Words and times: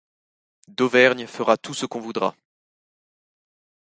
Dauvergne 0.67 1.27
fera 1.27 1.57
tout 1.57 1.75
ce 1.75 1.85
qu'on 1.85 1.99
voudra. 1.99 2.35